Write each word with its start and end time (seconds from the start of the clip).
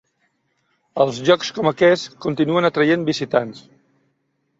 Els 1.03 1.19
llocs 1.27 1.51
com 1.57 1.69
aquests 1.71 2.05
continuen 2.27 2.69
atraient 2.71 3.05
visitants. 3.11 3.61